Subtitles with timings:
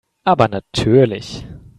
[0.23, 1.45] Aber natürlich.